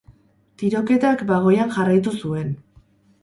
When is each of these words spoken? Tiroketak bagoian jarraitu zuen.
Tiroketak 0.61 1.21
bagoian 1.31 1.73
jarraitu 1.77 2.15
zuen. 2.21 2.49